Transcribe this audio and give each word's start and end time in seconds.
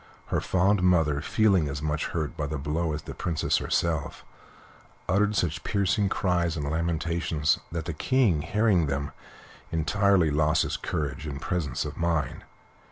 Her 0.33 0.41
fond 0.41 0.81
mother, 0.81 1.21
feeling 1.21 1.67
as 1.69 1.79
much 1.79 2.07
hurt 2.07 2.35
by 2.35 2.47
the 2.47 2.57
blow 2.57 2.91
as 2.93 3.03
the 3.03 3.13
Princess 3.13 3.57
herself, 3.57 4.25
uttered 5.07 5.35
such 5.35 5.63
piercing 5.63 6.09
cries 6.09 6.57
and 6.57 6.67
lamentations 6.67 7.59
that 7.71 7.85
the 7.85 7.93
King, 7.93 8.41
hearing 8.41 8.87
them, 8.87 9.11
entirely 9.71 10.31
lost 10.31 10.63
his 10.63 10.75
courage 10.75 11.27
and 11.27 11.39
presence 11.39 11.85
of 11.85 11.97
mind. 11.97 12.43